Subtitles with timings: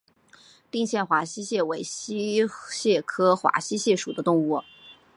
[0.71, 4.63] 定县华溪蟹为溪蟹科华溪蟹属的动物。